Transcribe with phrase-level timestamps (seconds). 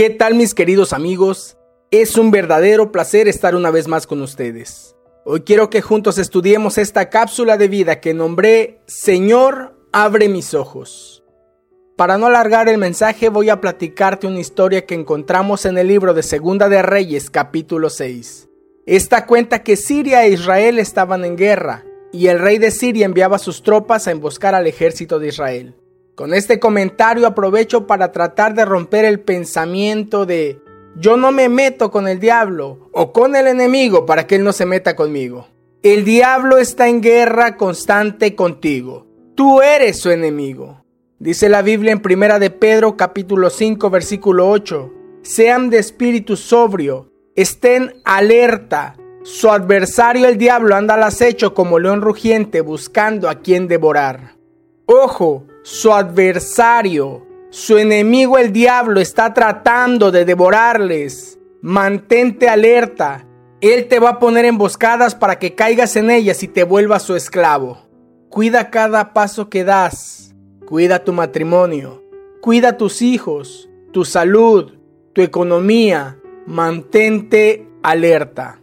[0.00, 1.58] ¿Qué tal mis queridos amigos?
[1.90, 4.96] Es un verdadero placer estar una vez más con ustedes.
[5.26, 11.22] Hoy quiero que juntos estudiemos esta cápsula de vida que nombré Señor, abre mis ojos.
[11.98, 16.14] Para no alargar el mensaje voy a platicarte una historia que encontramos en el libro
[16.14, 18.48] de Segunda de Reyes capítulo 6.
[18.86, 23.38] Esta cuenta que Siria e Israel estaban en guerra y el rey de Siria enviaba
[23.38, 25.74] sus tropas a emboscar al ejército de Israel.
[26.20, 30.60] Con este comentario aprovecho para tratar de romper el pensamiento de
[30.94, 34.52] yo no me meto con el diablo o con el enemigo para que él no
[34.52, 35.48] se meta conmigo.
[35.82, 39.06] El diablo está en guerra constante contigo.
[39.34, 40.84] Tú eres su enemigo.
[41.18, 44.92] Dice la Biblia en Primera de Pedro capítulo 5 versículo 8.
[45.22, 48.94] Sean de espíritu sobrio, estén alerta.
[49.22, 54.36] Su adversario el diablo anda al acecho como león rugiente buscando a quien devorar.
[54.84, 61.38] Ojo, su adversario, su enemigo el diablo está tratando de devorarles.
[61.62, 63.26] Mantente alerta.
[63.60, 67.16] Él te va a poner emboscadas para que caigas en ellas y te vuelvas su
[67.16, 67.88] esclavo.
[68.28, 70.32] Cuida cada paso que das.
[70.64, 72.04] Cuida tu matrimonio.
[72.40, 74.74] Cuida tus hijos, tu salud,
[75.12, 76.18] tu economía.
[76.46, 78.60] Mantente alerta.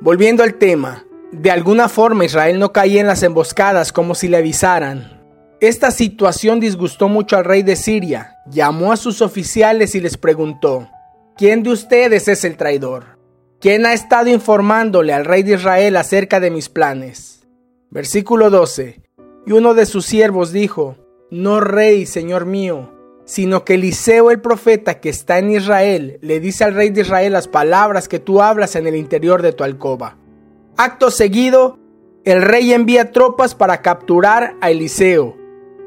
[0.00, 4.38] Volviendo al tema, de alguna forma Israel no caía en las emboscadas como si le
[4.38, 5.17] avisaran.
[5.60, 8.36] Esta situación disgustó mucho al rey de Siria.
[8.48, 10.88] Llamó a sus oficiales y les preguntó,
[11.36, 13.18] ¿quién de ustedes es el traidor?
[13.60, 17.44] ¿Quién ha estado informándole al rey de Israel acerca de mis planes?
[17.90, 19.02] Versículo 12.
[19.46, 20.96] Y uno de sus siervos dijo,
[21.32, 22.92] No rey, señor mío,
[23.24, 27.32] sino que Eliseo el profeta que está en Israel le dice al rey de Israel
[27.32, 30.18] las palabras que tú hablas en el interior de tu alcoba.
[30.76, 31.80] Acto seguido,
[32.24, 35.37] el rey envía tropas para capturar a Eliseo,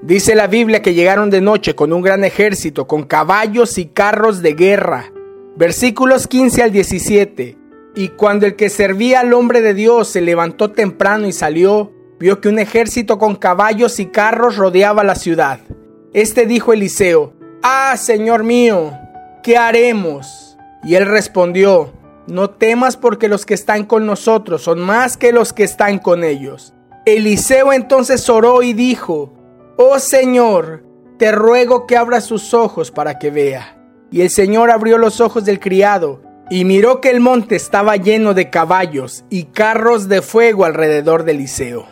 [0.02, 4.42] Dice la Biblia que llegaron de noche con un gran ejército, con caballos y carros
[4.42, 5.12] de guerra.
[5.56, 7.56] Versículos 15 al 17.
[7.94, 12.42] Y cuando el que servía al hombre de Dios se levantó temprano y salió, vio
[12.42, 15.60] que un ejército con caballos y carros rodeaba la ciudad.
[16.14, 18.94] Este dijo Eliseo, Ah, Señor mío,
[19.44, 20.58] ¿qué haremos?
[20.84, 21.94] Y él respondió,
[22.26, 26.24] No temas porque los que están con nosotros son más que los que están con
[26.24, 26.74] ellos.
[27.06, 29.34] Eliseo entonces oró y dijo,
[29.84, 30.84] Oh Señor,
[31.18, 33.84] te ruego que abra sus ojos para que vea.
[34.12, 36.22] Y el Señor abrió los ojos del criado,
[36.52, 41.32] y miró que el monte estaba lleno de caballos y carros de fuego alrededor de
[41.32, 41.88] Eliseo.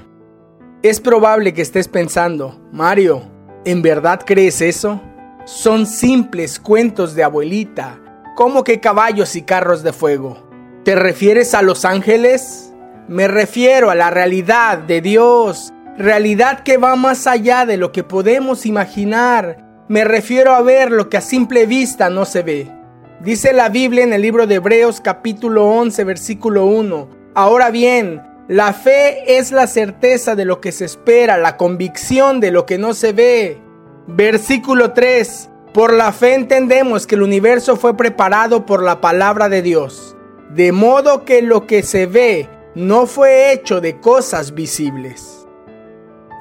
[0.84, 3.24] Es probable que estés pensando, Mario,
[3.66, 5.02] ¿en verdad crees eso?
[5.46, 8.00] Son simples cuentos de abuelita.
[8.36, 10.48] ¿Cómo que caballos y carros de fuego?
[10.84, 12.72] ¿Te refieres a los ángeles?
[13.08, 18.06] Me refiero a la realidad de Dios realidad que va más allá de lo que
[18.06, 19.84] podemos imaginar.
[19.90, 22.72] Me refiero a ver lo que a simple vista no se ve.
[23.20, 27.10] Dice la Biblia en el libro de Hebreos capítulo 11 versículo 1.
[27.36, 32.52] Ahora bien, la fe es la certeza de lo que se espera, la convicción de
[32.52, 33.62] lo que no se ve.
[34.08, 35.50] Versículo 3.
[35.74, 40.16] Por la fe entendemos que el universo fue preparado por la palabra de Dios,
[40.50, 45.39] de modo que lo que se ve no fue hecho de cosas visibles.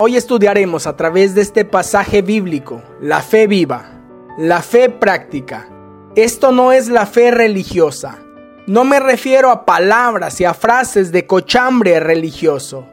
[0.01, 4.01] Hoy estudiaremos a través de este pasaje bíblico la fe viva,
[4.39, 5.69] la fe práctica.
[6.15, 8.21] Esto no es la fe religiosa.
[8.69, 12.87] No me refiero a palabras y a frases de cochambre religioso.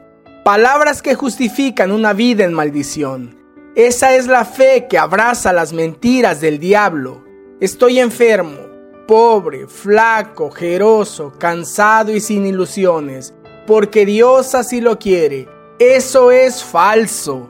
[0.44, 3.38] Palabras que justifican una vida en maldición.
[3.76, 7.22] Esa es la fe que abraza las mentiras del diablo.
[7.60, 8.58] Estoy enfermo,
[9.06, 13.32] pobre, flaco, jeroso, cansado y sin ilusiones,
[13.64, 17.48] porque Dios así lo quiere eso es falso.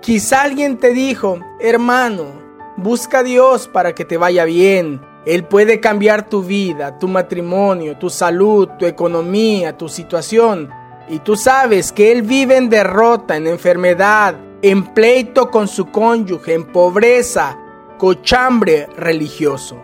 [0.00, 2.26] Quizá alguien te dijo, hermano,
[2.76, 5.00] busca a Dios para que te vaya bien.
[5.24, 10.70] Él puede cambiar tu vida, tu matrimonio, tu salud, tu economía, tu situación.
[11.08, 16.54] Y tú sabes que Él vive en derrota, en enfermedad, en pleito con su cónyuge,
[16.54, 17.58] en pobreza,
[17.98, 19.82] cochambre religioso.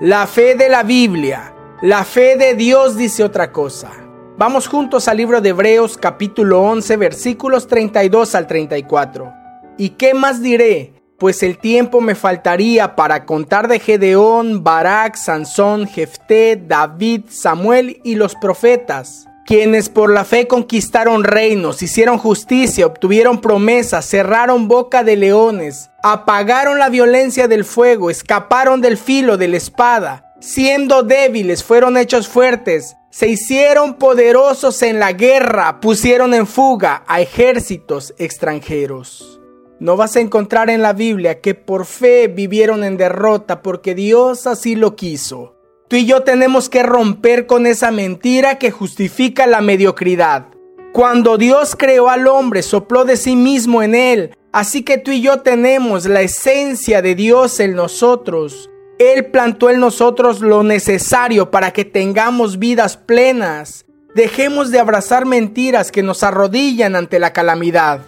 [0.00, 4.03] La fe de la Biblia, la fe de Dios dice otra cosa.
[4.36, 9.32] Vamos juntos al libro de Hebreos capítulo 11 versículos 32 al 34.
[9.78, 10.92] ¿Y qué más diré?
[11.20, 18.16] Pues el tiempo me faltaría para contar de Gedeón, Barak, Sansón, Jefté, David, Samuel y
[18.16, 25.14] los profetas, quienes por la fe conquistaron reinos, hicieron justicia, obtuvieron promesas, cerraron boca de
[25.14, 31.96] leones, apagaron la violencia del fuego, escaparon del filo de la espada, siendo débiles fueron
[31.96, 39.40] hechos fuertes, se hicieron poderosos en la guerra, pusieron en fuga a ejércitos extranjeros.
[39.80, 44.46] No vas a encontrar en la Biblia que por fe vivieron en derrota porque Dios
[44.46, 45.56] así lo quiso.
[45.88, 50.48] Tú y yo tenemos que romper con esa mentira que justifica la mediocridad.
[50.92, 54.36] Cuando Dios creó al hombre, sopló de sí mismo en él.
[54.52, 58.70] Así que tú y yo tenemos la esencia de Dios en nosotros.
[58.98, 63.86] Él plantó en nosotros lo necesario para que tengamos vidas plenas.
[64.14, 68.02] Dejemos de abrazar mentiras que nos arrodillan ante la calamidad.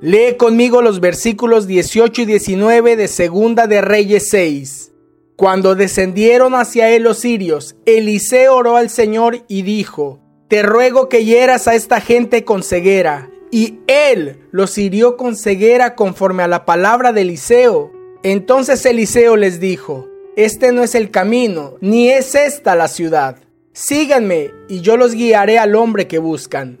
[0.00, 4.92] Lee conmigo los versículos 18 y 19 de Segunda de Reyes 6.
[5.36, 11.26] Cuando descendieron hacia él los sirios, Eliseo oró al Señor y dijo, Te ruego que
[11.26, 13.30] hieras a esta gente con ceguera.
[13.50, 17.92] Y él los hirió con ceguera conforme a la palabra de Eliseo.
[18.22, 23.38] Entonces Eliseo les dijo, Este no es el camino, ni es esta la ciudad.
[23.72, 26.80] Síganme, y yo los guiaré al hombre que buscan.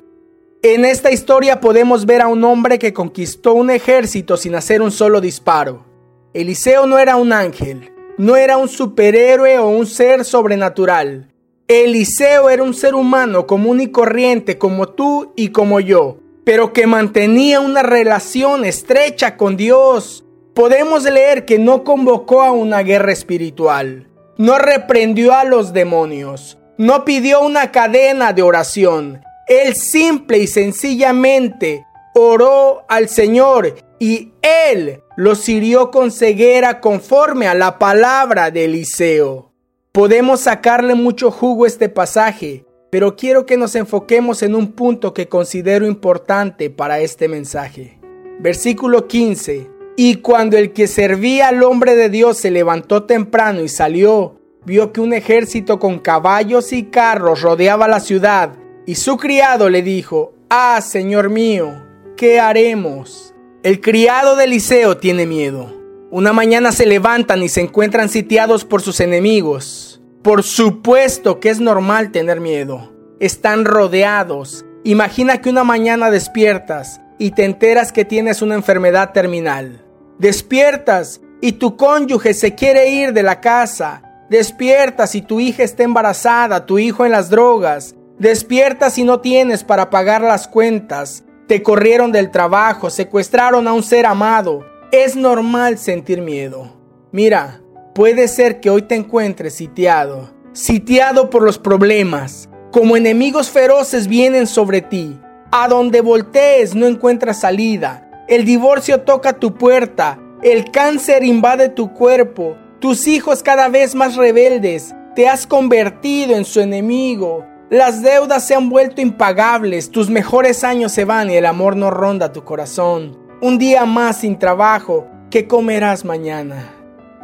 [0.62, 4.92] En esta historia podemos ver a un hombre que conquistó un ejército sin hacer un
[4.92, 5.84] solo disparo.
[6.32, 11.32] Eliseo no era un ángel, no era un superhéroe o un ser sobrenatural.
[11.66, 16.86] Eliseo era un ser humano común y corriente como tú y como yo, pero que
[16.86, 20.24] mantenía una relación estrecha con Dios.
[20.54, 27.04] Podemos leer que no convocó a una guerra espiritual, no reprendió a los demonios, no
[27.04, 35.32] pidió una cadena de oración, él simple y sencillamente oró al Señor y él lo
[35.46, 39.52] hirió con ceguera conforme a la palabra de Eliseo.
[39.92, 45.14] Podemos sacarle mucho jugo a este pasaje, pero quiero que nos enfoquemos en un punto
[45.14, 47.98] que considero importante para este mensaje.
[48.38, 49.79] Versículo 15.
[50.02, 54.94] Y cuando el que servía al hombre de Dios se levantó temprano y salió, vio
[54.94, 58.54] que un ejército con caballos y carros rodeaba la ciudad
[58.86, 61.84] y su criado le dijo, Ah, Señor mío,
[62.16, 63.34] ¿qué haremos?
[63.62, 65.70] El criado de Eliseo tiene miedo.
[66.10, 70.00] Una mañana se levantan y se encuentran sitiados por sus enemigos.
[70.22, 72.90] Por supuesto que es normal tener miedo.
[73.20, 74.64] Están rodeados.
[74.82, 79.84] Imagina que una mañana despiertas y te enteras que tienes una enfermedad terminal.
[80.20, 84.02] Despiertas y tu cónyuge se quiere ir de la casa.
[84.30, 89.64] Despiertas y tu hija está embarazada, tu hijo en las drogas, Despiertas si no tienes
[89.64, 91.24] para pagar las cuentas.
[91.46, 94.66] Te corrieron del trabajo, secuestraron a un ser amado.
[94.92, 96.70] Es normal sentir miedo.
[97.12, 97.62] Mira,
[97.94, 102.50] puede ser que hoy te encuentres sitiado, sitiado por los problemas.
[102.70, 105.18] Como enemigos feroces vienen sobre ti.
[105.50, 108.09] A donde voltees no encuentras salida.
[108.30, 110.20] El divorcio toca tu puerta.
[110.40, 112.56] El cáncer invade tu cuerpo.
[112.78, 114.94] Tus hijos cada vez más rebeldes.
[115.16, 117.44] Te has convertido en su enemigo.
[117.70, 121.90] Las deudas se han vuelto impagables, tus mejores años se van y el amor no
[121.90, 123.18] ronda tu corazón.
[123.40, 126.72] Un día más sin trabajo, ¿qué comerás mañana?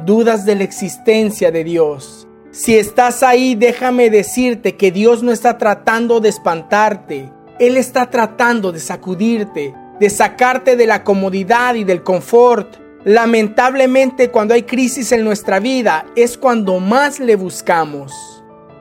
[0.05, 2.27] Dudas de la existencia de Dios.
[2.51, 7.31] Si estás ahí, déjame decirte que Dios no está tratando de espantarte,
[7.61, 12.77] Él está tratando de sacudirte, de sacarte de la comodidad y del confort.
[13.05, 18.13] Lamentablemente cuando hay crisis en nuestra vida es cuando más le buscamos.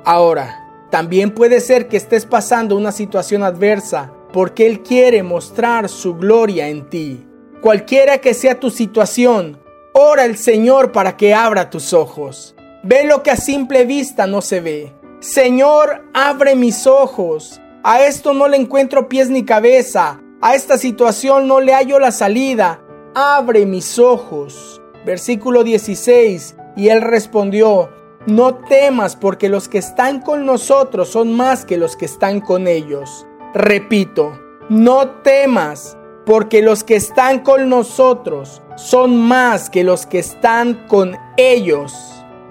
[0.03, 6.15] Ahora, también puede ser que estés pasando una situación adversa porque Él quiere mostrar su
[6.15, 7.25] gloria en ti.
[7.61, 9.59] Cualquiera que sea tu situación,
[9.93, 12.55] ora al Señor para que abra tus ojos.
[12.83, 14.93] Ve lo que a simple vista no se ve.
[15.19, 17.59] Señor, abre mis ojos.
[17.83, 20.21] A esto no le encuentro pies ni cabeza.
[20.45, 22.79] A esta situación no le hallo la salida.
[23.15, 24.79] Abre mis ojos.
[25.03, 26.55] Versículo 16.
[26.75, 27.89] Y él respondió,
[28.27, 32.67] no temas porque los que están con nosotros son más que los que están con
[32.67, 33.25] ellos.
[33.55, 35.97] Repito, no temas
[36.27, 41.91] porque los que están con nosotros son más que los que están con ellos.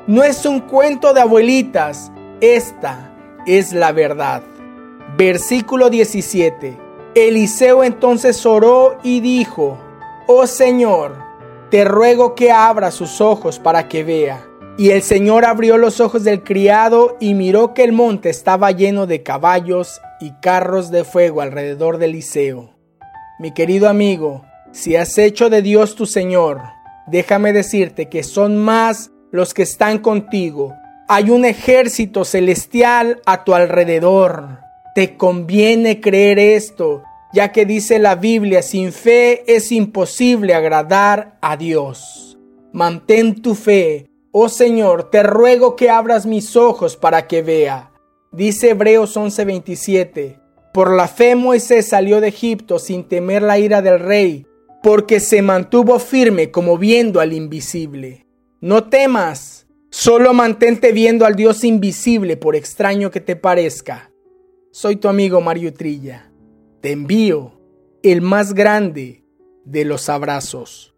[0.08, 2.10] No es un cuento de abuelitas,
[2.40, 3.14] esta
[3.46, 4.42] es la verdad.
[5.16, 6.83] Versículo 17.
[7.14, 9.78] Eliseo entonces oró y dijo,
[10.26, 11.16] Oh Señor,
[11.70, 14.44] te ruego que abra sus ojos para que vea.
[14.76, 19.06] Y el Señor abrió los ojos del criado y miró que el monte estaba lleno
[19.06, 22.74] de caballos y carros de fuego alrededor de Eliseo.
[23.38, 26.62] Mi querido amigo, si has hecho de Dios tu Señor,
[27.06, 30.74] déjame decirte que son más los que están contigo.
[31.06, 34.63] Hay un ejército celestial a tu alrededor.
[34.94, 41.56] Te conviene creer esto, ya que dice la Biblia, sin fe es imposible agradar a
[41.56, 42.38] Dios.
[42.72, 47.92] Mantén tu fe Oh Señor, te ruego que abras mis ojos para que vea.
[48.32, 50.40] Dice Hebreos 11:27.
[50.72, 54.44] Por la fe Moisés salió de Egipto sin temer la ira del rey,
[54.82, 58.26] porque se mantuvo firme como viendo al invisible.
[58.60, 64.10] No temas, solo mantente viendo al Dios invisible por extraño que te parezca.
[64.76, 66.32] Soy tu amigo Mario Trilla.
[66.80, 67.52] Te envío
[68.02, 69.24] el más grande
[69.64, 70.93] de los abrazos.